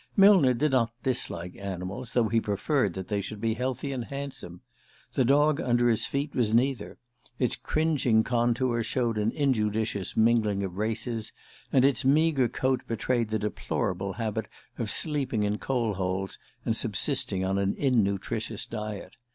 [0.17, 4.61] Millner did not dislike animals, though he preferred that they should be healthy and handsome.
[5.13, 6.97] The dog under his feet was neither.
[7.37, 11.33] Its cringing contour showed an injudicious mingling of races,
[11.71, 14.47] and its meagre coat betrayed the deplorable habit
[14.79, 19.17] of sleeping in coal holes and subsisting on an innutritious diet.